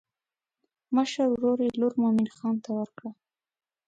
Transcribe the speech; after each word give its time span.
مشر 0.95 1.25
ورور 1.31 1.57
یې 1.65 1.69
لور 1.79 1.93
مومن 2.01 2.27
خان 2.35 2.55
ته 2.63 2.69
ورکړه. 2.77 3.09